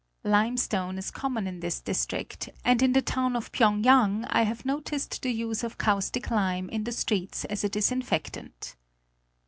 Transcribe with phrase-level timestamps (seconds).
[0.23, 2.93] Limestone is common in this district, and in.
[2.93, 7.45] the town of Phyéngyang I have noticed the use of caustic lime in the streets
[7.45, 8.75] as a disinfectant.